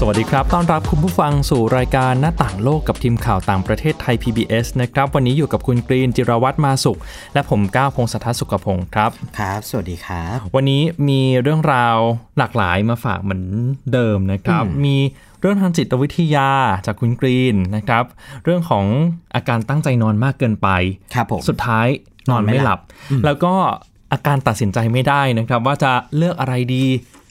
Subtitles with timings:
[0.00, 6.98] สวัสดีครับ ต้อนรับคุณผู้ฟังสู่รายการหน้าต่างโลกกับทีมข่าวต่างประเทศไทย PBS นะครับ วันนี้อยู่กับคุณกรีนจิรวัตรมาสุข
[7.34, 11.96] และผมก้าวพงศธรสุขพงศ์ครับ ครับ สวัสดีครับ วันนี้มีเรื่องราว
[12.38, 13.44] หลากหลายมาฝากเหมือน
[13.92, 14.96] เดิมนะครับ มี
[15.40, 16.50] เรื่องทางจิตวิทยา
[16.86, 18.04] จากคุณกรีนนะครับ
[18.44, 18.84] เรื่องของ
[19.34, 20.68] อาการตั้งใจนอนมากเกินไป
[21.14, 21.86] ครับผมสุดท้าย
[22.30, 22.80] นอนไม่หลับ
[23.24, 23.54] แล้วก็
[24.12, 26.84] อาการตัดสินใจไม่ได้นะครับ ว่าจะเลือกอะไรดี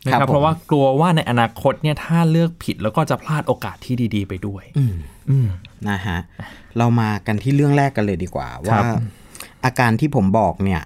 [0.06, 4.64] นะคครัรับบผมเพราะว่ากลัวว่าในอนาคตเนี่ยถ้าเลือกผิดแล้วก็จะพลาดโอกาสที่ดี ๆ ไปด้วย
[5.30, 5.48] อืม
[5.90, 6.18] นะฮะ
[6.78, 8.84] เรามากันที่เรื่องแรกกันเลยดีกว่าครัว่าบ
[9.66, 10.82] อาการที่ผมบอกเนี่ย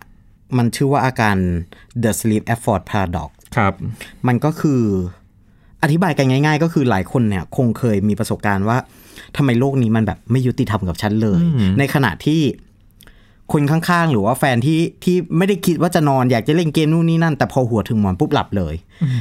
[0.57, 1.35] มันชื่อว่าอาการ
[2.03, 3.73] the sleep effort paradox ครับ
[4.27, 4.81] มันก็คือ
[5.83, 8.77] อธิบายกันง่าย ๆ ก็คือหลายคนเนี่ยคงเคยมีประสบการณ์ว่า
[9.37, 11.39] ทำไมโลกนี้มันแบบไม่ยุติธรรมกับฉันเลย
[11.79, 12.41] ในขณะที่
[13.53, 18.75] คนข้างๆ หรือว่าแฟนที่ที่ไม่ได้คิดว่าจะนอนอยากจะเล่นเกมนู่นนี่นั่น แต่พอหัวถึงหมอนปุ๊บหลับเลย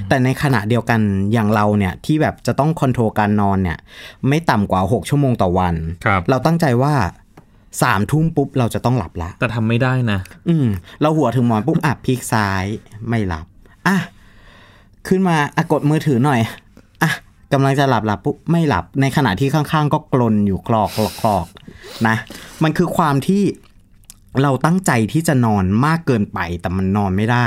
[0.09, 1.01] แต่ในขณะเดียวกัน
[1.33, 3.79] อย่างเราเนี่ยที่แบบจะต้องคอนโทรลการนอนเนี่ย
[4.29, 6.95] ไม่ต่ำกว่า 6 ชั่วโมงต่อวันครับเราตั้งใจว่า
[7.83, 10.67] สามทุ่มปุ๊บเราจะต้องหลับละ แต่ทำไม่ได้นะ อืม
[11.01, 12.65] เราหัวถึงหมอนปุ๊บอะพลิกซ้าย
[13.09, 13.47] ไม่หลับ
[13.87, 13.97] อะ
[15.07, 16.41] ขึ้นมาอะกดมือถือหน่อย
[17.03, 17.11] อะ
[17.53, 21.47] กำลังจะหลับหลับปุ๊บไม่หลับ ในขณะที่ข้างๆ ก็กลนอยู่คลอกคลอกคลอก
[22.07, 22.17] นะ
[22.63, 23.43] มันคือความที่
[24.43, 27.47] เราตั้งใจที่จะนอนมากเกินไปแต่มันนอนไม่ได้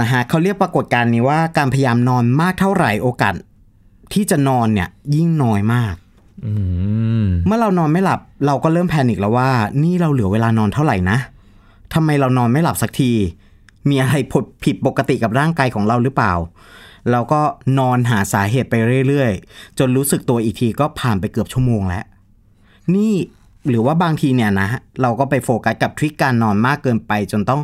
[0.00, 3.34] นะฮะเขาเรียกปรากฏการณ์นี้ว่าการพยายามนอนมากเท่าไหร่โอกาส
[4.12, 5.94] ที่จะนอนเนี่ยยิ่งน้อยมาก
[6.46, 6.52] อื
[7.22, 9.50] มเมื่อเรานอนไม่หลับ เราก็เริ่มแพนิคแล้วว่า
[9.82, 11.18] นี่เราเหลือเวลานอนเท่าไหร่นะ
[11.94, 13.12] ทำไมเรานอนไม่หลับสักที
[13.88, 14.14] มีอะไร
[14.64, 16.32] ผิดปกติกับร่างกายของเราหรือเปล่า
[17.10, 17.40] เราก็
[17.78, 18.74] นอนหาสาเหตุไป
[19.08, 22.04] เรื่อยๆ จนรู้สึกตัวอีกทีก็ผ่านไปเกือบชั่วโมงแล้ว
[22.94, 23.14] นี่
[23.68, 24.68] หรือว่าบางทีเนี่ยนะ
[25.02, 27.60] เราก็ไปโฟกัสกับทริคการนอนมากเกินไป จนต้อง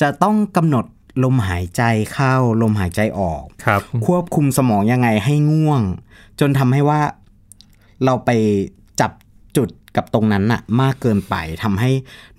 [0.00, 0.84] จะต้องกำหนด
[1.24, 1.82] ลมหายใจ
[2.12, 5.82] เข้าลมหายใจออกครับ ควบคุมสมองยังไงให้ง่วง
[6.40, 7.00] จนทำให้ว่า
[8.04, 8.30] เราไป
[9.00, 9.12] จับ
[9.56, 11.90] จุดกับตรงนั้นน่ะ มากเกินไปทำให้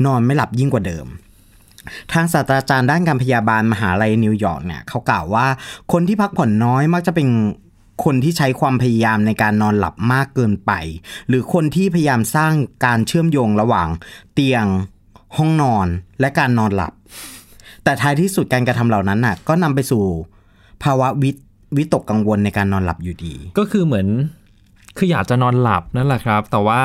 [0.06, 1.08] นอนไม่หลับยิ่งกว่าเดิม
[2.14, 5.46] ทางศาสตราจารย์ด้านการพยาบาลมหาลัยนิวยอร์กเนี่ยเขากล่าวว่า
[5.92, 7.28] คนที่พักผ่อนน้อยมักจะเป็น
[8.04, 10.72] คนที่ใช้ความพยายามในการนอนหลับมากเกินไป
[11.28, 12.54] หรือคนที่พยายามสร้าง
[12.86, 13.88] การเชื่อมโยงระหว่าง
[14.34, 14.66] เตียง
[15.38, 15.88] ห้องนอน
[16.20, 16.94] และการนอนหลับ
[17.84, 20.04] แต่ท้ายที่สุดการกระทำเหล่านั้นน่ะ ก็นำไปสู่
[20.84, 21.36] ภาวะวิต
[21.78, 24.08] วิตกกังวลในการนอนหลับอยู่ดี ก็คือเหมือน
[24.98, 26.82] คืออยากจะนอนหลับนั่นแหละครับ แต่ว่า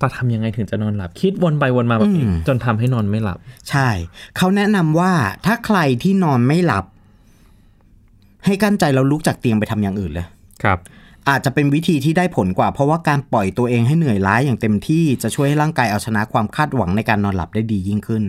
[0.00, 3.38] จะทำยังไงถึงจะนอนหลับ คิดวนไปวนมาแบบนี้อืมจนทำให้นอนไม่หลับ
[3.70, 3.88] ใช่
[4.36, 5.12] เขาแนะนำว่า
[5.46, 6.84] ถ้าใครที่นอนไม่หลับ
[8.46, 10.26] ให้กั้นใจแล้วลุกจากเตียงไปทำอย่างอื่นเลย
[10.64, 10.80] ครับ
[11.30, 18.22] อาจจะเป็นวิธีที่ได้ผลกว่า เพราะว่าการปล่อยตัวเองให้เหนื่อยล้าอย่างเต็มที่จะช่วยให้ร่างกายเอาชนะความคาดหวังในการนอนหลับได้ดียิ่งขึ้น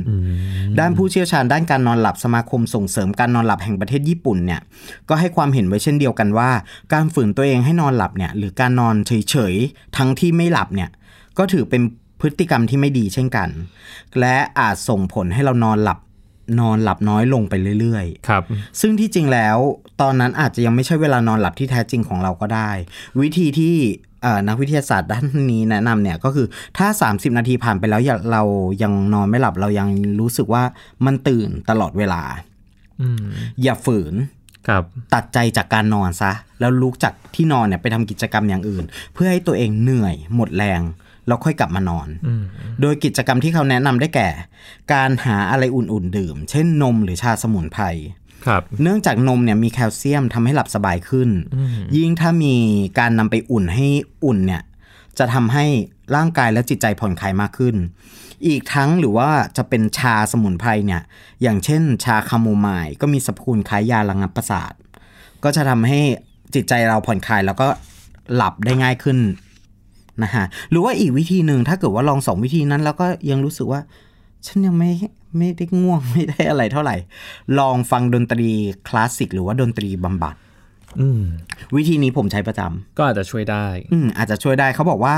[0.79, 4.61] ด้านผู้เชี่ยวชาญด้านการนอนหลับสมาคมส่งเสริมการนอนหลับแห่งประเทศญี่ปุ่นเนี่ย
[5.09, 6.49] ก็ให้ความเห็นไว้เช่นเดียวกันว่า
[6.93, 10.89] การฝืนตัวเองให้นอนหลับเนี่ย หรือการนอนเฉยๆทั้งที่ไม่หลับเนี่ย
[11.37, 11.81] ก็ถือเป็น
[12.21, 13.49] พฤติกรรมที่ไม่ดีเช่นกัน
[14.19, 15.99] และอาจส่งผลให้เรานอนหลับ
[16.59, 18.43] นอนหลับน้อยลงไปเรื่อยๆ ครับ
[18.79, 19.57] ซึ่งที่จริงแล้ว
[20.01, 22.71] ตอนนั้นอาจจะยังไม่ใช่เวลานอนหลับที่แท้จริงของเราก็ได้
[23.21, 23.75] วิธีที่
[24.23, 26.47] เอ่อนักวิทยาศาสตร์ด้านนี้แนะนำเนี่ยก็คือ
[26.77, 28.43] ถ้า 30 นาทีผ่านไปแล้วอย่าเรา
[28.83, 29.87] ยังนอนไม่หลับเรายัง
[30.19, 30.63] รู้สึกว่า
[31.05, 32.21] มันตื่นตลอดเวลา
[33.01, 33.25] อืม
[33.63, 34.15] อย่าฝืน
[34.67, 34.83] ครับ
[35.13, 38.83] ตัดใจจากการนอนซะ แล้วลุกจากที่นอนเนี่ยไปทำกิจกรรมอย่างอื่น
[39.13, 40.81] เพื่อให้ตัวเองเหนื่อยหมดแรง
[41.27, 42.43] แล้วค่อยกลับมานอนอืม
[42.81, 44.29] โดยกิจกรรมที่เขาแนะนำได้แก่
[44.93, 47.83] การหาอะไรอุ่นๆ ดื่ม เช่นนมหรือชาสมุนไพร
[48.45, 51.29] ครับเนื่องจากนมเนี่ยมีแคลเซียมทำให้หลับสบายขึ้น
[51.95, 52.55] ยิ่งถ้ามี
[52.99, 53.87] การนำไปอุ่นให้
[54.25, 54.63] อุ่นเนี่ย
[55.19, 55.65] จะทำให้
[56.15, 57.75] ร่างกายและจิตใจผ่อนคลายมากขึ้น
[58.47, 61.01] อีกทั้งหรือว่าจะเป็นชาสมุนไพรเนี่ย
[61.41, 64.73] อย่างเช่น ชาคาโมไมล์ก็มีสรรพคุณคล้ายยาระงับประสาท
[65.43, 65.99] ก็จะทำให้
[66.53, 67.67] จิตใจเราผ่อนคลายแล้วก็
[68.35, 69.17] หลับได้ง่ายขึ้น
[70.23, 73.81] นะฮะหรือว่าอีกวิธีหนึ่งถ้าเกิดว่าลองสองวิธีนั้น แล้วก็ยังรู้สึกว่า
[74.47, 74.91] ฉันยังไม่
[75.37, 76.95] ไม่ได้ง่วงไม่ได้อะไรเท่าไหร่
[77.59, 78.49] ลองฟังดนตรี
[78.87, 80.35] คลาสสิกหรือว่าดนตรีบำบัด
[80.99, 81.23] อืม
[81.75, 85.17] วิธีนี้ผมใช้ประจำก็อาจจะช่วยได้ อืมอาจจะช่วยได้เขาบอกว่า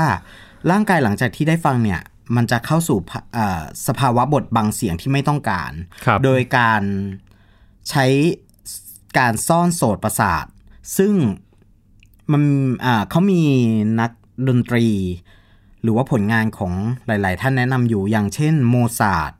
[0.70, 2.00] ร่างกายหลังจากที่ได้ฟังเนี่ย
[2.36, 5.72] มันจะเข้าสู่ภาเอ่อสภาวะบทบังเสียงที่ไม่ต้องการ
[6.04, 6.82] ครับโดยการ
[7.90, 8.06] ใช้
[9.18, 10.44] การซ่อนโสดประสาท
[10.96, 11.12] ซึ่ง
[12.32, 12.42] มัน
[12.84, 13.42] อ่าเขามี
[14.00, 14.10] นัก
[14.48, 14.86] ดนตรี
[15.82, 16.72] หรือว่าผลงานของ
[17.06, 19.32] หลาย ๆ ท่านแนะนำอยู่อย่างเช่นโมซาร์ท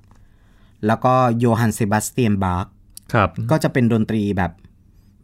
[0.87, 2.67] แล้วก็โยฮันเซบาสเตียนบาร์ก
[3.12, 4.52] ครับก็จะเป็นดนตรีแบบ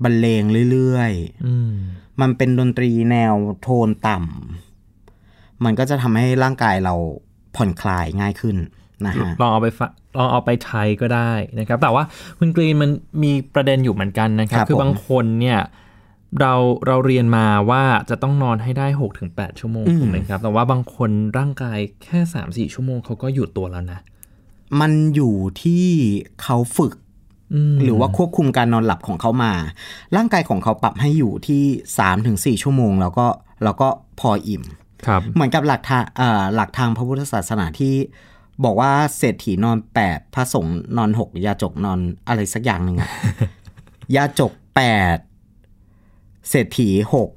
[0.04, 1.12] บรรเลงเรื่อย
[1.46, 6.94] อืมๆมันเป็นดนตรีแนวโทนต่ำมันก็จะทำให้ร่างกายเรา
[7.56, 8.56] ผ่อนคลายง่ายขึ้น
[9.06, 9.88] นะฮะลองเอาไปฟะ
[10.18, 12.04] ลองเอาไปใช้ก็ได้นะครับ แต่ว่า
[12.38, 12.90] คุณกรีนมัน
[13.22, 15.60] มีประเด็นอยู่เหมือนกันนะครับครับคือบางผมคนเนี่ย
[16.40, 16.54] เรา
[16.86, 18.86] เราเรียนมาว่าจะต้องนอนให้ได้
[19.22, 22.20] 6-8 ชั่วโมงถูกไหมครับ แต่ว่าบางคนร่างกายแค่
[22.68, 24.00] 3-4 ชั่วโมงเขาก็หยุดตัวแล้วนะ
[24.80, 25.86] มันอยู่ที่
[26.42, 26.92] เขาฝึก
[27.54, 29.52] อืมหรือว่าควบคุมการนอนหลับของเขามา
[30.16, 33.26] ร่างกายของเขาปรับให้อยู่ที่3าถึงสชั่วโมง แล้วก็
[33.64, 33.88] แล้วก็
[34.20, 34.62] พออิ่ม
[35.06, 37.94] ครับเหมือนกับหลักทางเอ่อหลักทางพระพุทธศาสนาที่
[38.64, 43.10] บอกว่าเศรษฐีนอนแปดพระสงฆ์นอนหกยาจกนอนอะไรสักอย่างหนึ่งอะ
[44.16, 44.82] ยาจกแป
[45.16, 45.18] ด
[46.50, 47.30] เศรษฐีหก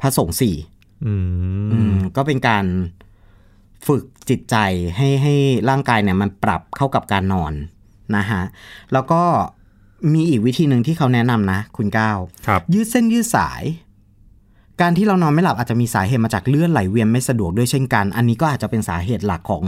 [0.00, 0.56] พระสงฆ์สี่
[1.06, 2.64] อืมอืมก็เป็นการ
[3.86, 4.56] ฝึกจิตใจ
[4.96, 5.34] ให้ให้
[5.68, 7.52] ร่างกายเนี่ยมันปรับเข้ากับการนอน
[8.16, 8.42] นะฮะ
[8.92, 9.22] แล้วก็
[10.12, 13.62] มีอีกวิธีหนึ่งที่เขาแนะนำนะ คุณก้าวครับยืดเส้นยืดสาย
[14.80, 19.64] การที่เรานอนไม่หลับอาจจะมีสาเหตุมาจากเลือดไหลเวียนไม่สะดวกด้วยเช่นกัน อันนี้ก็อาจจะเป็นสาเหตุหลักของ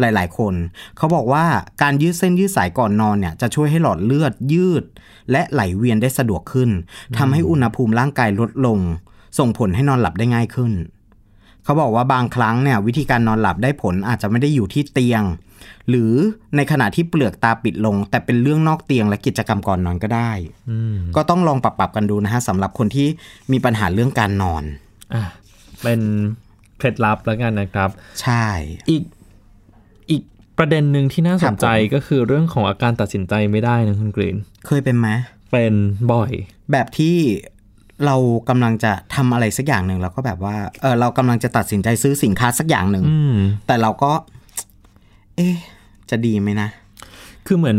[0.00, 0.54] หลาย ๆ คน
[0.96, 1.44] เขาบอกว่า
[1.82, 4.84] การยืดเส้นยืดสายก่อนนอนเนี่ยจะช่วยให้หลอดเลือดยืด
[5.30, 6.70] และไหลเวียนได้สะดวกขึ้น
[7.18, 8.78] ทำให้อุณหภูมิร่างกายลดลง
[9.38, 10.72] ส่งผลให้นอนหลับได้ง่ายขึ้น
[11.68, 15.22] เขาบอกว่าบางครั้งเนี่ยวิธีการนอนหลับได้ผลอาจจะไม่ได้อยู่ที่เตียง
[15.88, 16.12] หรือ
[16.56, 20.30] ในขณะที่เปลือกตาปิดลง แต่เป็นเรื่องนอกเตียงและกิจกรรมก่อนนอนก็ได้
[20.70, 23.08] อืมก็ต้องลองปรับปรับๆกันดูนะฮะสำหรับคนที่
[23.52, 24.62] มีปัญหาเรื่องการนอน
[25.14, 25.22] อะ
[25.82, 26.00] เป็น
[26.78, 27.90] เคล็ดลับแล้วกันนะครับ
[28.22, 28.46] ใช่
[28.90, 29.02] อีก
[30.10, 30.22] อีก
[30.58, 34.36] ประเด็นหนึ่งที่น่าสนใจครับผมก็คือเรื่องของอาการตัดสินใจไม่ได้นะคุณกรีน
[34.66, 35.08] เคยเป็นไหม
[35.50, 35.74] เป็น
[36.12, 36.32] บ่อย
[36.72, 37.16] แบบที่
[38.06, 38.16] เรา
[38.48, 43.36] กำลังจะทำอะไรสักอย่างหนึ่งแล้วก็แบบว่าเออเรากำลังจะตัดสินใจซื้อสินค้าสักอย่างหนึ่งอืม
[43.66, 44.12] แต่เราก็
[45.36, 45.56] เอ๊ะ
[46.10, 46.68] จะดีไหมนะ
[47.46, 47.78] คือเหมือน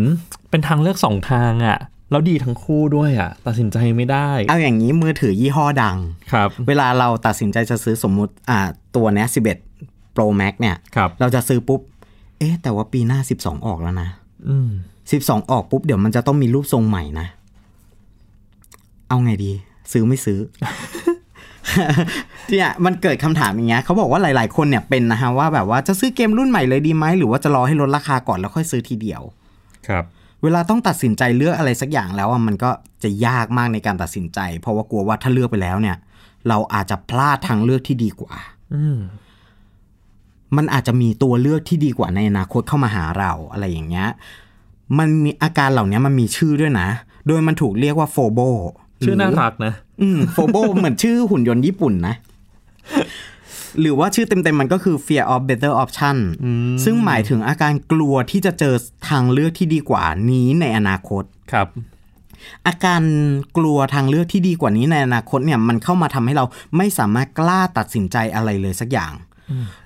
[0.50, 1.80] เป็นทางเลือกสองทางอะ่ะ
[2.12, 5.98] แล้วดีทั้งคู่ด้วยอะ่ะ ตัดสินใจไม่ได้ เอาอย่างนี้มือถือยี่ห้อดัง
[6.32, 8.60] ครับ เวลาเราตัดสินใจจะซื้อสมมุติอ่า
[8.96, 9.28] ตัวเนี้ย
[9.74, 11.82] 11 Pro Max เนี่ยครับเราจะซื้อปุ๊บ
[12.40, 14.10] เอ๊ะแต่ว่าปีหน้า12ออกแล้วนะ
[14.50, 14.70] อืม
[15.10, 17.28] 12ออกปุ๊บ เดี๋ยวมันจะต้องมีรูปทรงใหม่นะ
[19.10, 19.52] เอาไงดี
[19.92, 20.40] ซื้อไม่ซื้อ
[22.50, 29.22] เนี่ยมันเกิดคำถามอย่างเงี้ยเขาบอกว่าหลาย ๆ คนเนี่ยเป็นนะฮะว่าแบบว่าจะซื้อเกมรุ่นใหม่เลยดีไหมหรือว่าจะรอให้ลดราคาก่อนแล้วค่อยซื้อทีเดียว
[29.88, 30.04] ครับ
[30.44, 32.72] เวลาต้องตัดสินใจเลือกอะไรสักอย่างแล้วอะมันก็
[33.04, 35.98] จะยากมากในการตัดสินใจ เพราะว่ากลัวว่าถ้าเลือกไปแล้วเนี่ย
[36.48, 38.34] เราอาจจะพลาดทางเลือกที่ดีกว่า
[38.74, 38.98] อืม
[40.58, 44.10] มันอาจจะมีตัวเลือกที่ดีกว่าในอนาคตเข้ามาหาเราอะไรอย่างเงี้ย
[44.98, 46.88] มันมีอาการเหล่านี้มันมีชื่อด้วยนะ
[47.28, 48.40] โดยมันถูกเรียกว่าโฟโบ
[49.06, 52.16] ชื่อน่ารักนะ อืมโฟโบเหมือนชื่อหุ่นยนต์ญี่ปุ่นนะ
[53.80, 56.18] หรือว่าชื่อเต็มๆมันก็คือ fear of better option
[56.84, 58.76] ซึ่งหมายถึงอาการกลัวที่จะเจอ
[59.10, 61.68] ทางเลือกที่ดีกว่านี้ในอนาคตครับ
[62.68, 63.02] อาการ
[63.58, 66.46] กลัวทางเลือกที่ดีกว่านี้ในอนาคตเนี่ย มันเข้ามาทำให้เรา
[66.78, 69.12] ไม่สามารถกล้าตัดสินใจอะไรเลยสักอย่าง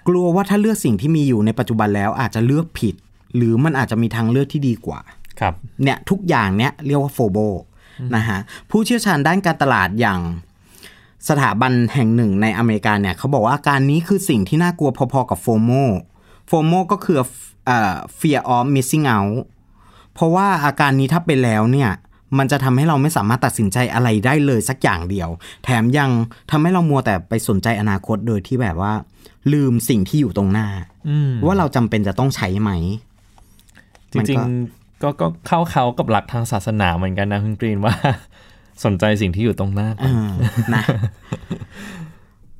[0.08, 2.96] กลัวว่าถ้าเลือกสิ่งที่มีอยู่ในปัจจุบันแล้วอาจจะเลือกผิด
[3.36, 5.00] หรือมันอาจจะมีทางเลือกที่ดีกว่า
[5.40, 7.38] ครับ เนี่ยทุกอย่างเนี่ยเรียกว่าโฟโบ
[8.16, 10.20] นะฮะผู้เชี่ยวชาญด้านการตลาดอย่าง
[11.30, 15.72] สถาบันแห่งหนึ่งในอเมริกาเนี่ยเขาบอกว่าอาการนี้คือสิ่งที่น่ากลัวพอๆกับโฟโม
[16.48, 17.18] โฟโมก็คือ
[17.66, 19.38] เอ่อ fear of missing out
[20.14, 21.92] เพราะว่าอาการนี้ถ้าเป็นแล้วเนี่ย
[22.38, 25.30] มันจะทำให้เราไม่สามารถตัดสินใจอะไรได้เลยสักอย่างเดียว
[25.64, 26.10] แถมยัง
[26.52, 28.94] ทำให้เรามัวแต่ไปสนใจอนาคตโดยที่แบบว่า
[29.54, 30.68] ลืมสิ่งที่อยู่ตรงหน้า
[31.10, 32.72] อืมว่าเราจำเป็นจะต้องใช้ไหม
[34.14, 37.96] จมันก็ริงๆ ก็ก็เข้าเขากับหลักทางศาสนาเหมือนกันนะคุณกรีนว่า
[38.84, 40.32] สนใจสิ่งที่อยู่ตรงหน้าก่เออ
[40.74, 40.84] นอนะ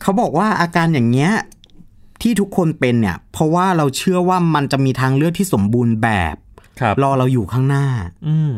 [0.02, 1.32] เขาบอกว่าอาการอย่างเงี้ย
[2.22, 6.36] ที่ทุกคนเป็นเนี่ย เพราะว่าเราเชื่อว่ามันจะมีทางเลือกที่สมบูรณ์แบบ
[6.82, 7.86] ครับรอเราอยู่ข้างหน้า
[8.28, 8.54] อืม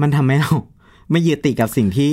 [0.00, 0.52] มันทำให้เรา
[1.10, 2.10] ไม่ยึดติดกับสิ่งที่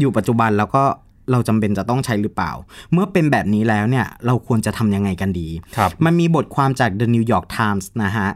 [0.00, 0.84] อยู่ปัจจุบันแล้วก็
[1.30, 2.52] เราจำเป็นจะต้องใช้หรือเปล่า
[2.92, 8.28] เมื่อเป็นแบบนี้แล้วเนี่ยเราควรจะทำยังไงกันดีครับมันมีบทความจาก The New York Times นะฮะ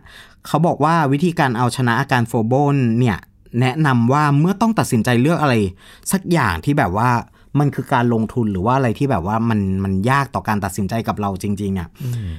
[0.47, 3.19] เขาบอกว่าวิธีการเอาชนะอาการโฟโบนเนี่ย
[3.61, 5.55] แนะนำว่าเมื่อต้องตัดสินใจเลือกอะไร
[6.13, 7.11] สักอย่างที่แบบว่า
[7.59, 11.89] มันคือการลงทุนหรือว่าอะไรที่แบบว่ามันมันยากต่อการตัดสินใจกับเราจริง ๆอะ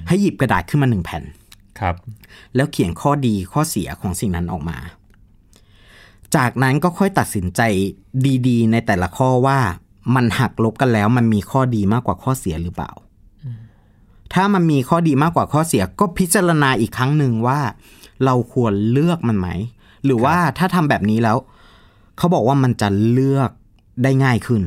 [0.08, 1.24] ให้หยิบกระดาษขึ้นมาหนึ่งแผ่น
[1.80, 1.96] ครับ
[2.56, 4.78] แล้วเขียนข้อดีข้อเสียของสิ่งนั้นออกมา
[6.36, 7.62] จากนั้นก็ค่อยตัดสินใจ
[8.48, 9.60] ดี ๆ ในแต่ละข้อว่า
[10.16, 12.92] มันหักลบกันแล้ว มันมีข้อดีมากกว่าข้อเสียหรือเปล่า
[14.34, 17.60] ถ้ามันมีข้อดีมากกว่าข้อเสีย ก็พิจารณาอีกครั้งหนึ่งว่า
[18.26, 19.48] เราควรเลือกมันไหม
[20.06, 21.38] หรือว่าถ้าทำแบบนี้แล้ว
[22.18, 23.50] เขาบอกว่ามันจะเลือก
[24.04, 24.64] ได้ง่ายขึ้น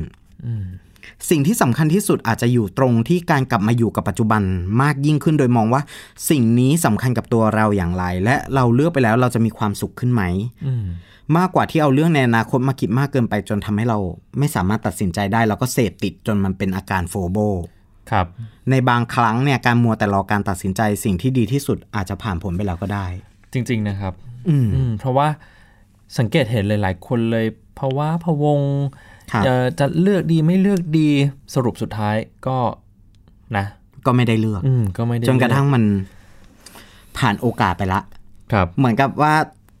[1.29, 4.41] สิ่งที่สำคัญที่สุดอาจจะอยู่ตรงที่การกลับมาอยู่กับปัจจุบัน
[4.81, 5.81] มากยิ่งขึ้นโดยมองว่า
[6.29, 10.23] สิ่งนี้สำคัญกับตัวเราอย่างไร และเราเลือกไปแล้วเราจะมีความสุขขึ้นไหม
[10.67, 10.73] อื
[11.31, 13.99] มมากกว่าที่เอาเรื่องในอนาคตมาคิดมากเกินไปจนทำให้เรา
[14.39, 17.37] ไม่สามารถตัดสินใจได้ แล้วก็เสพติดจนมันเป็นอาการโฟโบ
[18.11, 18.25] ครับ
[18.71, 23.05] ในบางครั้งเนี่ยการมัวแต่รอการตัดสินใจสิ่งที่ดีที่สุดอาจจะผ่านผลไปแล้วก็ได้
[23.53, 24.13] จริง ๆนะครับ
[24.49, 25.27] อืมอืมเพราะว่า
[26.17, 27.45] สังเกตเห็นหลาย ๆ คนเลย
[27.75, 28.59] เพราะว่าพะวง
[29.31, 31.09] ครับจะจะเลือกดีไม่เลือกดี
[31.53, 32.15] สรุปสุดท้าย
[32.47, 32.57] ก็
[33.57, 33.65] นะ
[34.05, 35.83] ก็ไม่ได้เลือก อืมก็ไม่ได้จนกระทั่งมัน
[37.17, 38.01] ผ่านโอกาสไปละ
[38.53, 39.33] ครับ เหมือนกับว่า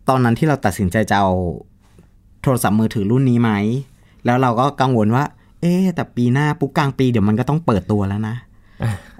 [0.09, 1.31] ตอนนั้นที่เราตัดสินใจจะเอา
[2.41, 3.51] โทรศัพท์มือถือรุ่นนี้ไหม
[4.25, 5.23] แล้วเราก็กังวลว่า
[5.61, 8.35] เอ๊ะแต่ปีหน้าปุ๊บกลางปีเดี๋ยวมันก็ต้องเปิดตัวแล้วนะ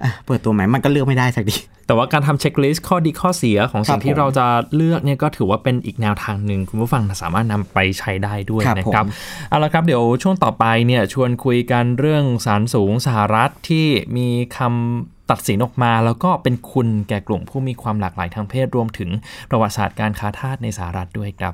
[0.04, 1.58] อะเปิดตัวไหมมันก็เลือกไม่ได้สักที
[1.88, 4.46] แต่ว่าการทำเช็คลิสต์ข้อดีข้อเสียของสิ่คงรับที่ผมเราจะ
[4.76, 9.08] เลือกเนี่ยก็ถือว่าเป็นอีกแนวทางหนึ่งคุณผู้ฟังสามารถนำไปใช้ได้ด้วยครับนะครับผม
[9.50, 19.10] เอาละครับเดี๋ยวช่วงต่อไปเนี่ยชวนคุยกันเรื่องสารสูงสหรัฐที่มีคำตัดสินออกมาแล้วก็เป็นคุณแก่กลุ่มผู้มีความหลากหลายทางเพศรวมถึง
[19.50, 21.54] ประวัติศาสตร์การค้าทาสในสหรัฐด้วยครับ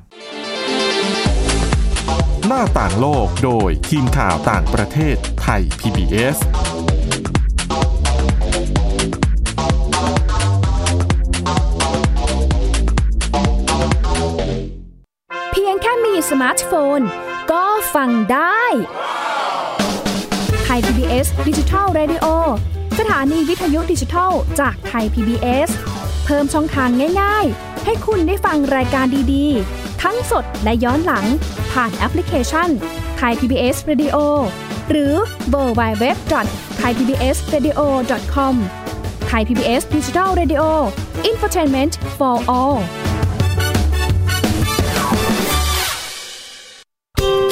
[2.47, 6.38] หน้าต่างโลกโดยทีมข่าวต่างประเทศไทย PBS
[15.51, 17.00] เพียงแค่มีสมาร์ทโฟน
[17.51, 17.63] ก็
[17.95, 18.63] ฟังได้
[20.63, 22.25] ไทย PBS ดิจิทัล Radio
[23.01, 25.69] สถานีวิทยุดิจิทัลจากไทย PBS
[26.25, 26.89] เพิ่มช่องทาง
[27.21, 31.25] ง่าย ๆ ให้คุณได้ฟังรายการดีๆ ทั้งสดและย้อนหลัง
[31.71, 32.69] ผ่านแอปพลิเคชัน
[33.17, 34.17] ไทย PBS Radio
[34.89, 35.13] หรือ
[35.49, 36.17] เวอร์ไบเว็บ
[36.77, 37.79] ไทยพีบีเอสเรดิโอ
[38.33, 38.55] คอม
[39.27, 40.63] ไทยพีบีเอสดิจิทัลเรดิโอ
[41.25, 42.77] อินฟอร์ทนเมนต์ for all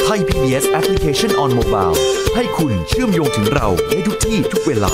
[0.04, 1.96] ไทย PBS Application on Mobile
[2.36, 4.94] ให้คุณเชื่อมโยงถึงเราในทุกที่ทุกเวลา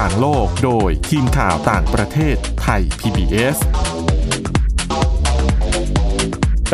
[0.00, 3.56] ต่างโลกโดยทีมข่าวต่างประเทศไทย PBS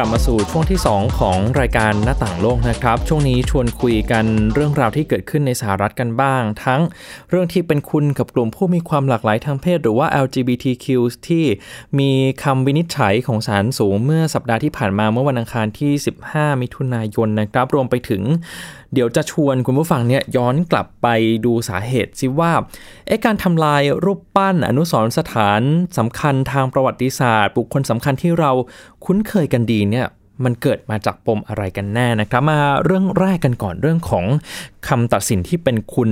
[0.00, 4.24] กลับมาสู่ช่วงที่ 2 ของรายการหน้าต่างโลกนะครับ ช่วงนี้ชวนคุยกัน
[4.54, 6.80] เรื่องราวที่เกิดขึ้นในสหรัฐกันบ้าง ทั้ง
[7.30, 10.86] เรื่องที่เป็นคุณกับกลุ่มผู้มีความหลากหลายทางเพศ หรือว่า LGBTQ
[11.28, 11.44] ที่
[11.98, 12.10] มี
[12.42, 15.92] คำวินิจฉัยของศาลสูงเมื่อสัปดาห์ที่ผ่านมาเมื่อวันอังคารที่
[16.28, 18.22] 15 มิถุนายนนะครับ รวมไปถึง
[18.94, 21.06] เดี๋ยวจะชวนคุณผู้ฟังเนี่ยย้อนกลับไป
[21.44, 22.52] ดูสาเหตุซิว่า
[23.06, 25.60] เอ๊ะการทำลายรูปปั้นอนุสรณ์สถาน
[25.98, 28.50] สำคัญทางประวัติศาสตร์ บุคคลสำคัญที่เรา
[29.04, 30.06] คุ้นเคยกันดีเนี่ย
[30.44, 34.24] มันเกิดมาจากปมอะไรกันแน่นะครับ มาเรื่องแรกกันก่อนเรื่องของ
[34.88, 36.10] คำตัดสินที่เป็นคุณ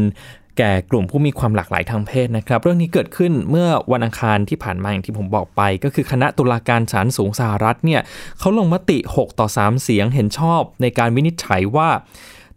[0.59, 8.01] แก่กลุ่มผู้มีความหลากหลายทางเพศนะครับ เรื่องนี้เกิดขึ้นเมื่อวันอังคารที่ผ่านมาอย่างที่ผมบอกไป ก็คือคณะตุลาการศาลสูงสหรัฐเนี่ย
[8.39, 11.89] เขาลงมติ 6 ต่อ 3 เสียงเห็นชอบในการวินิจฉัยว่า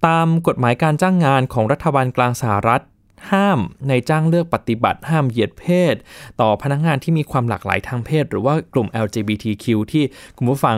[0.08, 2.84] ตามกฎหมายการจ้างงานของรัฐบาลกลางสหรัฐ
[3.32, 5.96] ห้ามในจ้างเลือกปฏิบัติห้ามเหยียดเพศ
[6.42, 10.04] ต่อพนักงานที่มีความหลากหลายทางเพศ หรือว่ากลุ่ม LGBTQ ที่
[10.38, 10.78] คุณผู้ฟัง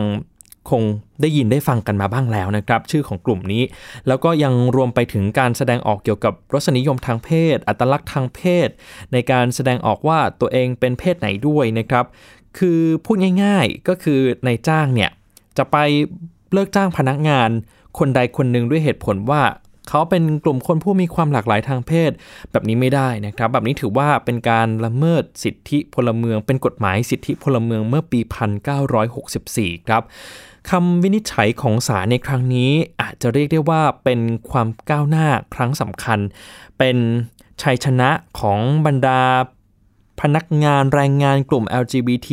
[0.70, 0.82] คง
[1.20, 3.62] ได้ยินได้ฟังกันมาบ้างแล้วนะครับ ชื่อของกลุ่มนี้
[4.08, 8.68] แล้วก็ยังรวมไปถึงการแสดงออกเกี่ยวกับรสนิยมทางเพศ อัตลักษณ์ทางเพศ
[9.12, 12.04] ในการแสดงออกว่าตัวเองเป็นเพศไหนด้วยนะครับ
[12.58, 15.10] คือพูดง่ายๆก็คือนายจ้างเนี่ย
[15.58, 15.76] จะไป
[16.52, 17.50] เลิกจ้างพนักงาน
[17.98, 19.42] คนใดคนหนึ่งด้วยเหตุผลว่า
[19.88, 22.10] เขาเป็นกลุ่มคนผู้มีความหลากหลายทางเพศ
[22.50, 28.20] แบบนี้ไม่ได้นะครับ แบบนี้ถือว่าเป็นการละเมิดสิทธิพลเมือง เป็นกฎหมายสิทธิพลเมืองเมื่อปี
[29.04, 30.02] 1964 ครับ
[30.70, 32.70] คำวินิจฉัยของศาลในครั้งนี้
[33.00, 34.20] อาจจะเรียกได้ว่าเป็น
[34.50, 36.18] ความก้าวหน้าครั้งสำคัญ
[36.78, 36.96] เป็น
[37.62, 39.20] ชัยชนะของบรรดา
[40.20, 42.30] พนักงานแรงงานกลุ่ม LGBT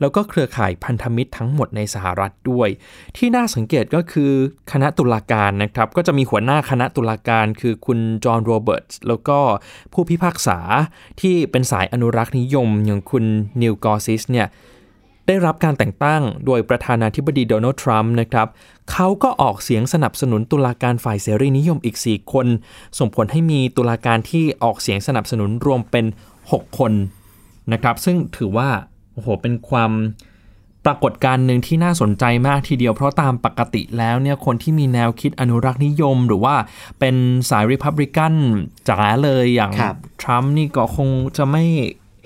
[0.00, 2.68] แล้วก็เครือข่ายพันธมิตรทั้งหมดในสหรัฐด้วย
[3.16, 4.32] ที่น่าสังเกตก็คือ
[4.72, 9.38] คณะตุลาการนะครับ ก็จะมีหัวหน้าคณะตุลาการคือคุณจอห์นโรเบิร์ตแล้วก็
[9.92, 10.58] ผู้พิพากษา
[11.20, 13.24] ที่เป็นสายอนุรักษ์นิยมอย่างคุณ
[13.62, 14.48] นิวกอร์ซิสเนี่ย
[15.28, 18.48] ได้รับการแต่งตั้งโดยประธานาธิบดีโดนัลด์ทรัมป์นะครับ
[18.92, 22.46] เขาก็ออกเสียงสนับสนุนตุลาการฝ่ายเสรีนิยมอีก 4 คน
[22.98, 26.04] ส่งผลให้มีตุลาการที่ออกเสียงสนับสนุนรวมเป็น
[26.52, 26.92] 6 คน
[27.72, 28.68] นะครับ ซึ่งถือว่า
[29.12, 29.92] โอ้โหเป็นความ
[30.84, 36.54] ปรากฏการณ์หนึ่งที่น่าสนใจมากทีเดียวเพราะตามปกติแล้วเนี่ยคนที่มีแนวคิดอนุรักษ์นิยม หรือว่า
[37.00, 37.16] เป็น
[37.50, 38.34] สายริพับลิกัน
[38.88, 41.64] จ๋าเลยอย่างครับทรัมป์นี่ก็คงจะไม่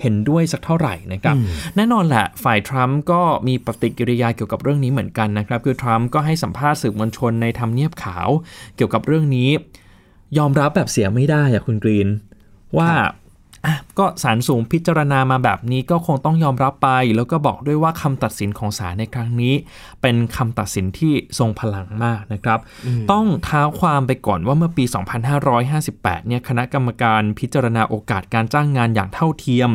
[0.01, 1.35] เห็นด้วยสักเท่าไหร่นะครับ
[1.75, 8.27] แน่นอนแหละฝ่ายทรัมป์ก็มีปฏิกิริยาเกี่ยวกับเรื่องนี้เหมือนกันนะครับ คือทรัมป์ก็ให้สัมภาษณ์สื่อมวลชนในทำเนียบขาว
[8.75, 9.49] เกี่ยวกับเรื่องนี้
[10.37, 12.07] ยอมรับแบบเสียไม่ได้อะคุณกรีน
[12.77, 12.91] ว่า
[13.65, 19.53] อะก็ศาลสูงพิจารณามาแบบนี้ก็คงต้องยอมรับไป แล้วก็บอกด้วยว่าคำตัดสินของศาลในครั้งนี้
[20.01, 22.59] เป็นคำตัดสินที่ทรงพลังมากนะครับ
[23.11, 24.83] ต้องเท้าความไปก่อนว่าเมื่อปี
[25.55, 29.69] 2558 เนี่ยคณะกรรมการพิจารณาโอกาสการจ้างงานอย่างเท่าเทียม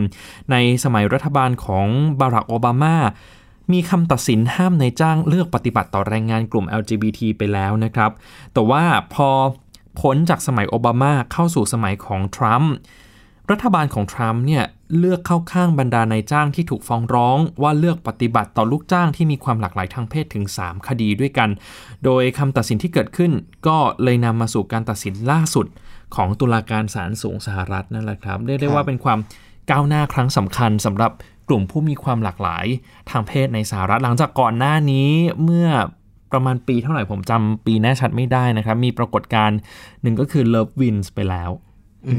[0.50, 1.86] ในสมัยรัฐบาลของ
[2.20, 2.96] บารักโอบามา
[3.72, 8.10] มีคำตัดสินห้ามในายจ้างเลือกปฏิบัติต่อแรงงานกลุ่ม LGBT ไปแล้วนะครับ
[8.52, 9.28] แต่ว่าพอ
[10.00, 12.74] พ้นจากสมัยโอบามาเข้าสู่สมัยของทรัมป์
[13.50, 14.64] รัฐบาลของทรัมป์เนี่ย
[14.98, 21.48] เลือกเข้าข้างบรรดานายจ้างที่ถูกฟ้องร้อง ว่าเลือกปฏิบัติต่อลูกจ้างที่มีความหลากหลายทางเพศถึง 3 คดีด้วยกัน
[22.04, 23.32] โดยคำตัดสินที่เกิดขึ้น
[23.66, 25.66] ก็เลยนำมาสู่การตัดสินล่าสุด
[26.16, 29.18] ของตุลาการศาลสูงสหรัฐนั่นแหละครับเรียกได้ว่าเป็นความ
[29.70, 31.12] ก้าวหน้าครั้งสำคัญสำหรับ
[31.48, 32.66] กลุ่มผู้มีความหลากหลาย
[33.10, 35.10] ทางเพศในสหรัฐหลังจากก่อนหน้านี้
[35.44, 35.68] เมื่อ
[36.32, 39.58] ประมาณปีเท่าไหร่ผมจำปีแน่ชัดไม่ได้นะครับ มีปรากฏการณ์
[40.02, 41.50] หนึ่งก็คือ Love Wins ไปแล้ว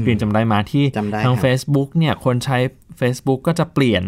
[0.04, 2.58] เรียนจำได้มาที่จำได้ทางครับ Facebook เนี่ยคนใช้
[3.00, 4.02] Facebook ก็จะเปลี่ยน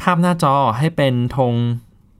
[0.00, 1.54] ภาพหน้าจอให้เป็นธง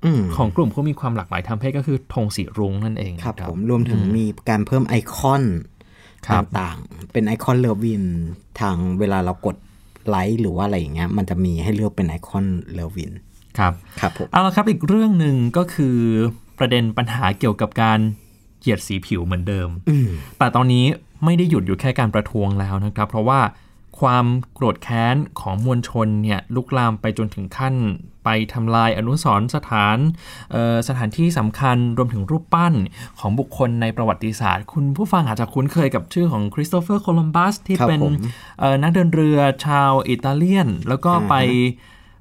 [0.05, 5.45] อืมของกลุ่มผู้มีความหลากหลายทางเพศก็คือธงสีรุ้งนั่นเองครับนะผมรวมถึงมีการเพิ่มไอคอน
[6.27, 8.05] ครับต่างๆ เป็นไอคอน Love Wins
[8.61, 9.57] ทางเวลาเรากด
[10.09, 13.13] ไลค์หรือว่าอะไรอย่างเงี้ยมันจะมีให้เลือกเป็นไอคอนLove Wins
[13.59, 15.97] ครับครับผมเอาละครับอีกเรื่องหนึ่งก็คือ
[16.59, 17.99] ประเด็นปัญหาเกี่ยวกับการ
[18.61, 20.85] เหยียดสีผิวเหมือนเดิมอืมแต่ตอนนี้
[21.25, 23.41] ไม่ได้หยุดอยู่แค่การประท้วงแล้วนะครับ เพราะว่า
[24.01, 27.75] ความโกรธแค้นของมวลชนเนี่ยลุกลามไปจนถึงขั้น
[28.25, 29.97] ไปทำลายอนุสรณ์สถาน
[30.53, 32.75] เอ่อสถานที่สำคัญรวมถึงรูปปั้น
[33.19, 38.15] ของบุคคลในประวัติศาสตร์ คุณผู้ฟังอาจจะคุ้นเคยกับชื่อของคริสโตเฟอร์โคลัมบัสที่ครับเป็นผม
[38.61, 41.35] เอ่อนักเดินเรือชาวอิตาเลียน แล้วก็อ่าฮะไป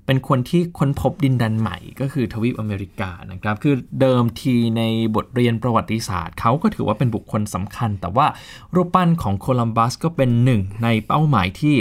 [0.10, 4.84] เป็นคนที่ค้นพบดินแดนใหม่ก็คือทวีปอเมริกานะครับ คือเดิมทีใน
[5.16, 8.28] บทเรียนประวัติศาสตร์ เขาก็ถือว่าเป็นบุคคลสำคัญ แต่ว่า
[8.76, 11.76] รูปปั้นของโคลัมบัสก็เป็นหนึ่งในเป้าหมายที่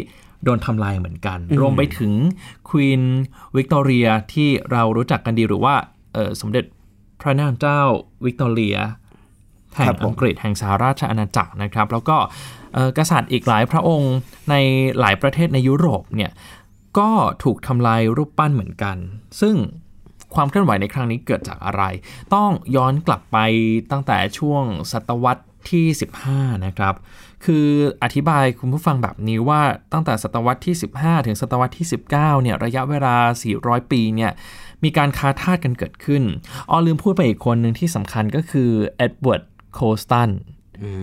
[0.45, 2.13] โดนทำลายเหมือนกัน รวมไปถึง
[2.69, 3.03] ควีน
[3.57, 5.75] วิกตอเรียที่เรารู้จักกันดีหรือว่า
[6.15, 6.65] เอ่อสมเด็จ
[7.21, 7.81] พระนางเจ้า
[8.25, 8.77] วิกตอเรีย
[9.75, 12.17] แห่ครังบผมอังกฤษแห่งสหราชอาณาจักรนะครับ แล้วก็
[12.75, 14.15] เอ่อกษัตริย์อีกหลายพระองค์
[14.51, 14.55] ใน
[15.01, 16.31] หลายประเทศในยุโรปเนี่ย
[16.99, 17.11] ก็
[17.45, 18.97] ถูกทำลายรูปปั้นเหมือนกัน
[19.41, 19.57] ซึ่ง
[20.35, 21.83] ความเคลื่อนไหวในครั้งนี้เกิดจากอะไร
[22.35, 23.37] ต้องย้อนกลับไป
[23.91, 25.87] ตั้งแต่ช่วงศตวรรษที่
[26.25, 26.95] 15 นะครับ
[27.45, 27.67] คือ
[28.03, 29.61] อธิบายคุณผู้ฟังแบบนี้ว่า
[29.93, 32.11] ตั้งแต่ศตวรรษที่ 15 ถึงศตวรรษที่ 19
[32.43, 33.17] เนี่ยระยะเวลา
[33.55, 34.33] 400 ปีเนี่ย
[34.85, 36.23] มีการค้าทาสกันเกิดขึ้น
[36.71, 39.43] อ๋อลืมพูดไปอีกคนหนึ่งที่สำคัญก็คือเอ็ดเวิร์ด
[39.75, 40.31] โคลสตัน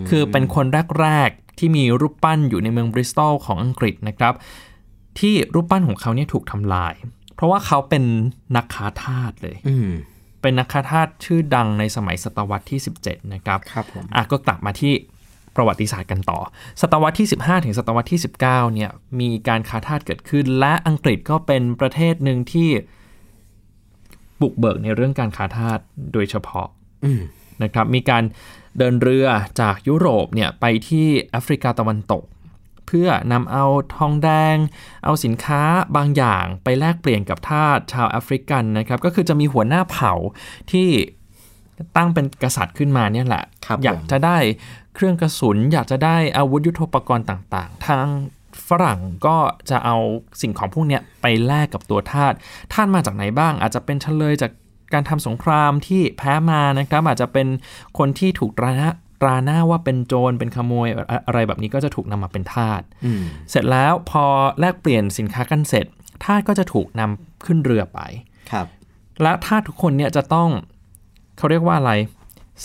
[0.10, 0.66] คือเป็นคน
[1.02, 4.34] แรก ๆ ที่มีรูปปั้นอยู่ในเมืองบริสตอลของอังกฤษนะครับ
[5.20, 6.94] ที่รูปปั้นของเขาเนี่ยถูกทำลาย
[7.36, 8.04] เพราะว่าเขาเป็น
[8.56, 9.90] นักค้าทาสเลยอืม
[10.42, 14.94] เป็นนักค้าทาสชื่อดังในสมัยศตวรรษที่ 17 นะครับครับผมอะก็กลับมาที่
[15.56, 16.40] ประวัติศาสตร์กันต่อ
[16.82, 18.40] ศตวรรษที่ 15 ถึงศตวรรษที่ 19
[18.74, 22.70] เนี่ยมีการค้าทาสเกิดขึ้น และอังกฤษก็เป็นประเทศหนึ่งที่
[24.42, 25.80] บุกเบิกในเรื่องการค้าทาส
[26.14, 26.68] โดยเฉพาะ
[27.06, 27.22] อืม
[27.64, 28.24] นะครับ มีการ
[28.78, 29.28] เดินเรือ
[29.62, 32.24] จากยุโรปเนี่ยไปที่แอฟริกาตะวันตก
[32.88, 34.56] เพื่อนำเอาทองแดง
[35.06, 35.62] เอาสินค้า
[35.96, 40.14] บางอย่างไปแลกเปลี่ยนกับทาสชาวแอฟริกันนะครับ ก็คือจะมีหัวหน้าเผ่า
[40.72, 40.90] ที่
[41.96, 44.38] ตั้งเป็นกษัตริย์ขึ้นมาเนี่ยแหละครับอยากผมจะได้
[44.96, 48.08] เครื่องกระสุน อยากจะได้อาวุธยุโทโธปกรณ์ต่างๆ ทาง
[48.68, 49.38] ฝรั่งก็
[49.70, 49.98] จะเอา
[50.42, 52.34] สิ่งของพวกเนี้ยไปแลกกับตัวทาส
[52.74, 54.52] ทาสมาจากไหนบ้าง อาจจะเป็นเฉลยจาก
[54.94, 57.48] การทำสงครามที่แพ้มานะครับ อาจจะเป็น
[57.98, 58.90] คนที่ถูกตราหน้า
[59.22, 64.24] ตราหน้าว่าเป็นโจรเป็นขโมยอะอะไรแบบนี้ก็จะถูกนำมาเป็นทาสอืมเสร็จแล้วพอ
[64.60, 65.86] แลกเปลี่ยนสินค้ากันเสร็จ
[66.24, 68.00] ทาสก็จะถูกนำขึ้นเรือไป
[68.52, 68.68] ครับ
[69.22, 70.50] และทาสทุกคนเนี่ยจะต้อง
[71.38, 71.92] เขาเรียกว่าอะไร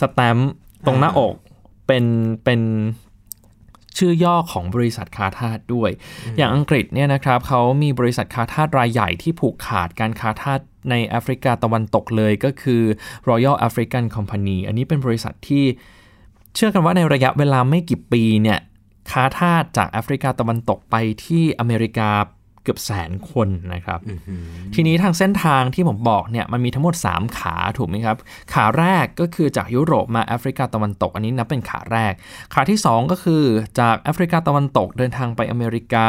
[0.00, 0.50] สแตมป์
[0.86, 1.34] ตรงหน้าอก
[1.86, 2.04] เป็น
[2.44, 2.60] เป็น
[3.98, 5.90] ชื่อย่อของบริษัทค้าทาสด้วย
[6.36, 10.60] อย่างอังกฤษเนี่ยนะครับเขามีบริษัทค้าทาสรายใหญ่ที่ผูกขาดการค้าทาส
[10.90, 12.82] ในแอฟริกาตะวันตกเลยก็คือ
[13.28, 15.64] Royal African Company อันนี้เป็นบริษัทที่
[16.54, 18.58] เชื่อกันว่าในระยะเวลาไม่กี่ปีเนี่ย
[19.10, 22.10] ค้าทาสจากแอฟริกาตะวันตกไปที่อเมริกา
[22.62, 24.00] เกือบแสนคนนะครับ
[24.74, 28.16] ทีนี้ทางเส้นทางที่ผมบอกเนี่ยมันมีทั้งหมด 3 ขาถูกไหมครับ
[28.52, 32.12] ขาแรกก็คือจากยุโรปมาแอฟริกาตะวันตก อันนี้นับเป็นขาแรก
[32.54, 33.42] ขาที่ 2 ก็คือ
[33.80, 36.06] จากแอฟริกาตะวันตกเดินทางไปอเมริกา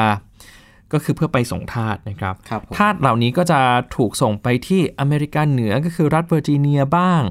[0.94, 3.60] ก็คือเพื่อไปส่งทาสนะครับครับผมทาสเหล่านี้ก็จะ
[3.96, 7.24] ถูกส่งไปที่อเมริกาเหนือก็คือรัฐเวอร์จิเนียบ้าง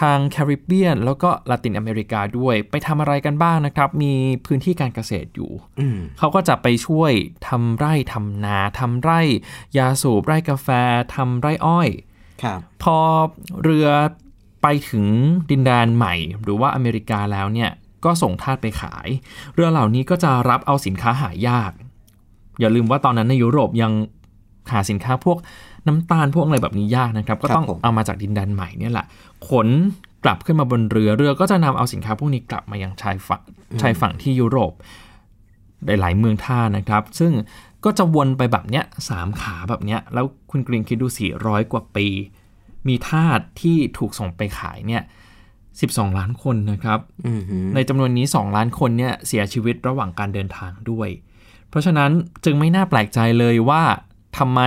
[0.00, 4.14] ทางแคริบเบียน แล้วก็ลาตินอเมริกาด้วย ไปทำอะไรกันบ้างนะครับ มี
[4.46, 7.12] พื้นที่การเกษตรอยู่อืมเขาก็จะไปช่วย
[7.48, 9.20] ทำไร่ทำนาทำไร่
[9.76, 10.68] ยาสูบไร่กาแฟ
[11.14, 11.88] ทำไร่อ้อย
[12.42, 12.98] ครับพอ
[13.62, 13.88] เรือ
[14.62, 15.06] ไปถึง
[15.50, 17.70] ดินแดนใหม่ หรือว่าอเมริกาแล้วเนี่ย
[18.04, 19.08] ก็ส่งทาสไปขาย
[19.54, 21.72] เรือเหล่านี้ก็จะรับเอาสินค้าหายาก
[22.60, 23.92] อย่าลืมว่าตอนนั้นในยุโรปยัง
[24.72, 25.38] หาสินค้าพวก
[25.86, 29.06] น้ำตาลพวกอะไรแบบนี้ยากนะครับ ก็ต้องผมเอามาจากดินแดนใหม่เนี่ยแหละ
[29.48, 29.68] ขน
[30.24, 33.42] กลับขึ้นมาบนเรือเรือก็จะนำเอาสินค้าพวกนี้กลับมายังชายฝั่ง
[33.82, 34.72] ชายฝั่งที่ยุโรป
[35.86, 37.32] หลายๆเมืองท่านะครับ ซึ่ง
[37.84, 41.08] ก็จะวนไปแบบเนี้ยสามขาแบบเนี้ยแล้วคุณกรีนคิดดู
[41.40, 42.06] 400กว่าปี
[42.88, 45.02] มีทาสที่ถูกส่งไปขายเนี่ย
[45.58, 51.08] 12ล้านคนนะครับอืมฮึในจำนวนนี้2ล้านคนเนี่ยเสียชีวิตระหว่างการเดินทางด้วย
[51.72, 52.10] เพราะฉะนั้น
[52.44, 53.82] จึงไม่น่าแปลกใจเลยว่า
[54.38, 54.60] ทำไม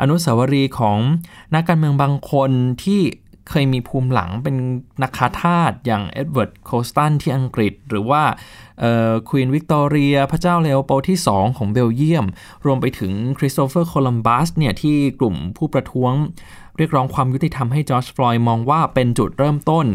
[0.00, 0.98] อนุสาวรีย์ของ
[1.54, 2.50] นักการเมืองบางคน
[2.84, 3.00] ที่
[3.50, 4.56] เคยมีภูมิหลังเป็น
[5.02, 8.22] นักค้าทาสอย่างเอ็ดเวิร์ดโคลสตันที่อังกฤษ หรือว่า
[9.28, 12.26] ควีนวิกตอเรียพระเจ้าเลโอโปลด์ที่ 2 ของเบลเยียม
[12.66, 16.12] รวมไปถึงคริสโตเฟอร์โคลัมบัสเนี่ยที่กลุ่มผู้ประท้วง
[16.78, 19.86] เรียกร้องความยุติธรรมให้จอร์จฟลอยด์มองว่าเป็นจุดเริ่มต้น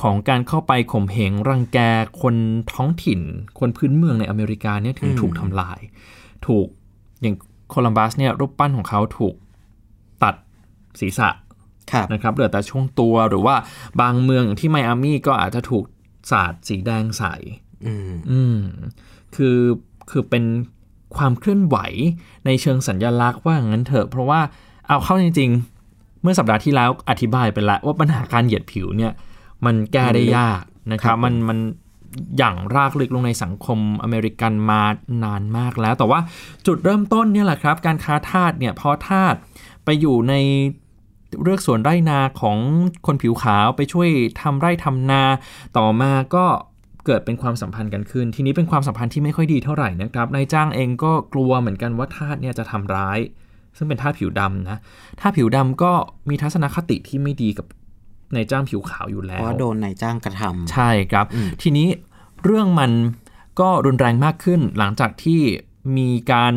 [0.00, 1.78] ของการเข้าไปข่มเหงรังแก
[2.22, 2.34] คน
[2.72, 3.20] ท้องถิ่น
[3.58, 5.80] คนพื้นเมืองในอเมริกาเนี่ยถึงถูกทำลาย
[6.46, 6.66] ถูก
[7.22, 7.36] อย่าง
[7.70, 9.34] โคลัมบัสเนี่ยรูปปั้นของเขาถูก
[10.22, 10.34] ตัด
[11.00, 11.28] ศีรษะ
[11.92, 13.56] ครับนะครับเหลือแต่ช่วงตัวหรือว่า
[14.00, 15.84] บางเมืองอย่างที่ไมอามี่ก็อาจจะถูก
[16.30, 17.24] สาดสีแดงใส
[17.86, 18.58] อืมอืม
[19.34, 19.58] คือ
[20.10, 20.44] คือเป็น
[21.16, 21.76] ความเคลื่อนไหว
[22.46, 24.40] ในเชิงสัญญลักษณ์ว่างั้นเถอะ เพราะว่า
[24.88, 25.81] เอาเข้าจริงๆ
[26.22, 29.12] เมื่อสัปดาห์ที่แล้วอธิบายไปแล้วว่าปัญหาการเหยียดผิวเนี่ย
[29.64, 31.58] มันแก้ได้ยากนะครับมันมัน
[32.38, 34.82] อย่างรากลึกลงในสังคมอเมริกันมา
[35.24, 36.20] นานมากแล้ว แต่ว่า
[36.66, 39.34] จุดเริ่มต้นเนี่ยแหละครับ การค้าทาสเนี่ยพอทาส
[39.84, 40.34] ไปอยู่ใน
[41.42, 42.58] เลือกสวนไร่นาของ
[43.06, 44.08] คนผิวขาวไปช่วย
[44.40, 45.22] ทำไร่ทำนา
[45.76, 46.44] ต่อมาก็
[47.06, 53.18] เกิดเป็นความสัมพันธ์กันขึ้น ทีนี้เป็นความสัมพันธ์ที่ไม่ค่อยดีเท่าไหร่นะครับนายจ้างเองก็กลัวเหมือนกันว่าทาสเนี่ยจะทำร้าย
[53.76, 54.78] ซึ่งเป็นทาสผิวดำนะ
[55.20, 55.92] ทาสผิวดำก็
[56.28, 57.66] มีทัศนคติที่ไม่ดีกับ
[58.34, 61.26] นายจ้างผิวขาวอยู่แล้เพวราะว่าโดนนายจ้างกระทำใช่ครับ
[61.62, 61.88] ทีนี้
[62.44, 62.92] เรื่องมัน
[63.60, 65.40] ก็รุนแรงมากขึ้นหลังจากที่
[65.96, 66.54] มีการ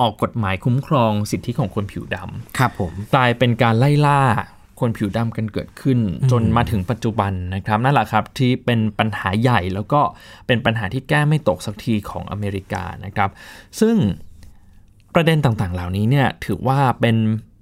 [0.00, 4.20] ออกกฎหมายคุ้มครองสิทธิของคนผิวดำครับผมกลายเป็นการไล่ล่า
[4.80, 5.98] คนผิวดำกันเกิดขึ้น
[6.30, 10.00] จนมาถึงปัจจุบันนะครับนั่นแหละครับที่เป็นปัญหาใหญ่แล้วก็
[10.46, 13.30] เป็นปัญหาที่แก้ไม่ตกสักทีของอเมริกานะครับ
[13.80, 13.96] ซึ่ง
[15.16, 17.16] ประเด็นต่างๆ เหล่านี้เนี่ยถือว่าเป็น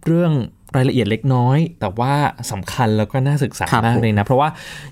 [0.06, 0.32] เรื่อง
[0.76, 2.14] รายละเอียดเล็กน้อย แต่ว่า
[2.52, 4.48] สำคัญแล้วก็น่าศึกษาครับมากผมเลยนะ เพราะว่า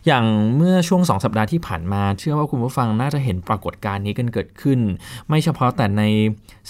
[0.06, 0.24] อย่าง
[0.56, 4.80] เมื่อช่วงสองสัปดาห์ที่ผ่านมา เชื่อว่าคุณผู้ฟังน่าจะเห็นปรากฏการณ์นี้กันเกิดขึ้น
[5.28, 6.02] ไม่เฉพาะแต่ใน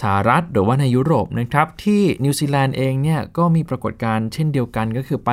[0.01, 5.31] สหรัฐหรือว่าในยุโรปนะครับ ที่นิวซีแลนด์เองเนี่ยก็มีปรากฏการณ์เช่นเดียวกันก็คือไป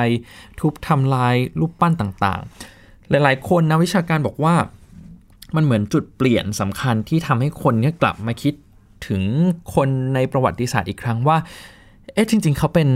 [0.60, 4.54] ทุบทำลายรูปปั้นต่างๆ หลายๆ คนนะวิชาการบอกว่า
[5.56, 8.54] มันเหมือนจุดเปลี่ยนสำคัญที่ทำให้คนเนี่ยกลับมาคิด
[9.06, 9.22] ถึง
[9.74, 11.36] คนในประวัติศาสตร์อีกครั้งว่า
[12.14, 12.88] เอ๊ะจริง ๆ เขาเป็น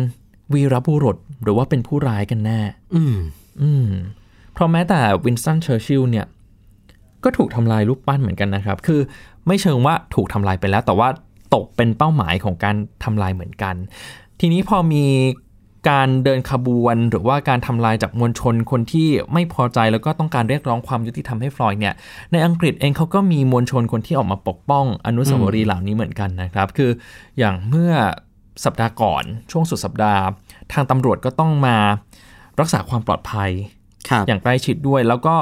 [0.53, 2.61] วีรบุรุษหรือว่าเป็นผู้ร้ายกันแน่
[2.95, 3.17] อืม
[3.63, 3.89] อืม
[4.53, 6.27] เพราะแม้แต่วินสตันเชอร์ชิลเนี่ย
[7.25, 9.01] ก็ถูกทำลายรูปปั้นเหมือนกันนะครับ คือ
[9.47, 11.09] ไม่เชิงว่าถูกทำลายไปแล้ว แต่ว่า
[11.55, 13.75] ตกเป็นเป้าหมายของการทำลายเหมือนกัน
[14.41, 15.05] ทีนี้พอมี
[15.89, 21.95] การเดินขบวนหรือว่าการทำลายจากมวลชนคนที่ไม่พอใจแล้วก็ต้องการเรียกร้องความยุติธรรมให้ฟลอยด์เนี่ย
[22.33, 26.91] ในอังกฤษเองเขาก็มีมวลชนคนที่ออกมาปกป้องอนุสาวรีย์เหล่านี้เหมือนกันนะครับ คือ
[27.39, 27.93] อย่างเมื่อ
[28.65, 30.23] สัปดาห์ก่อนช่วงสุดสัปดาห์
[30.73, 31.77] ทางตำรวจก็ต้องมา
[32.61, 33.51] รักษาความปลอดภัย
[34.09, 35.37] ครับอย่างใกล้ชิดด้วยแล้วก็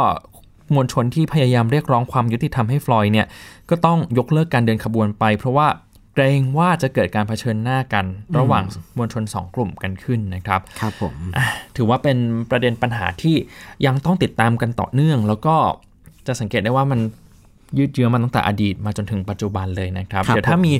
[0.74, 3.26] มวลชนที่พยายามเรียกร้องความยุติธรรมให้ฟลอยด์เนี่ย
[3.70, 5.66] ก็ต้องยกเลิกการเดินขบวนไป เพราะว่า
[6.14, 8.06] เกรงว่าจะเกิดการเผชิญหน้ากัน
[8.38, 8.64] ระหว่าง
[8.96, 11.14] มวลชนสองกลุ่มกันขึ้นนะครับ ครับผม
[11.76, 12.18] ถือว่าเป็น
[12.50, 13.36] ประเด็นปัญหาที่
[13.86, 15.56] ยังต้องติดตามกันต่อเนื่อง แล้วก็
[16.26, 17.00] จะสังเกตได้ว่ามัน
[17.78, 20.72] ยืดเยื้อมาตั้งแต่อดีตมาจนถึงปัจจุบันเลยนะครับครับเดี๋ยวถ้ามี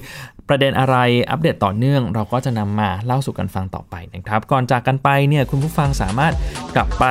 [0.48, 0.96] ประเด็นอะไร
[1.30, 6.32] อัปเดตต่อเนื่อง เราก็จะนำมาเล่าสู่กันฟังต่อไปนะครับ ก่อนจากกันไปเนี่ยคุณผู้ฟังสามารถ
[6.74, 7.04] กลับไป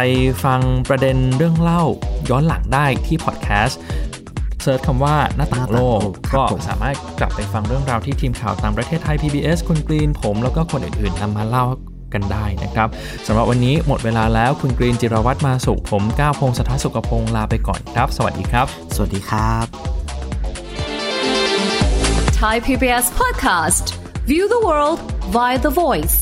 [0.45, 1.83] ฟังประเด็นเรื่องเล่า
[2.29, 3.79] ย้อนหลังได้ที่พอดแคสต์
[4.63, 11.65] เซิร์ชคำว่าหน้าต่างโลกครับก็ผมสามารถกลับไปฟังเรื่องราวที่ทีมข่าวต่างประเทศไทย PBS คุณกรีนผม แล้วก็คนอื่นๆนำมาเล่า
[12.13, 12.87] กันได้นะครับ
[13.27, 19.65] สำหรับวันนี้หมดเวลาแล้วคุณกรีนจิรวัตรมาสุขผมก้าวพงศธรสุขพงศ์ลาไปก่อนครับ สวัสดีครับ สวัสดีครับ
[22.41, 23.85] Thai PBS podcast.
[24.25, 24.99] View the world
[25.35, 26.17] via the voice.